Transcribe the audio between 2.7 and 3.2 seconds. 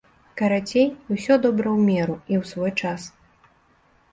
час.